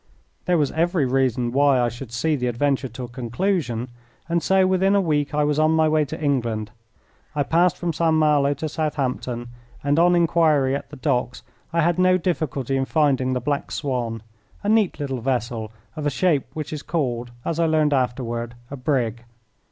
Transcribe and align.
There 0.45 0.57
was 0.57 0.71
every 0.71 1.05
reason 1.05 1.51
why 1.51 1.79
I 1.79 1.87
should 1.87 2.11
see 2.11 2.35
the 2.35 2.47
adventure 2.47 2.87
to 2.87 3.03
a 3.03 3.07
conclusion, 3.07 3.89
and 4.27 4.41
so 4.41 4.65
within 4.65 4.95
a 4.95 4.99
week 4.99 5.35
I 5.35 5.43
was 5.43 5.59
on 5.59 5.69
my 5.75 5.87
way 5.87 6.05
to 6.05 6.19
England. 6.19 6.71
I 7.35 7.43
passed 7.43 7.77
from 7.77 7.93
St. 7.93 8.11
Malo 8.11 8.55
to 8.55 8.67
Southampton, 8.67 9.49
and 9.83 9.99
on 9.99 10.15
inquiry 10.15 10.75
at 10.75 10.89
the 10.89 10.95
docks 10.95 11.43
I 11.71 11.81
had 11.81 11.99
no 11.99 12.17
difficulty 12.17 12.77
in 12.77 12.85
finding 12.85 13.33
the 13.33 13.39
Black 13.41 13.71
Swan, 13.71 14.23
a 14.63 14.69
neat 14.69 14.99
little 14.99 15.21
vessel 15.21 15.71
of 15.95 16.07
a 16.07 16.09
shape 16.09 16.47
which 16.55 16.73
is 16.73 16.81
called, 16.81 17.29
as 17.45 17.59
I 17.59 17.67
learned 17.67 17.93
afterward, 17.93 18.55
a 18.71 18.75
brig. 18.77 19.23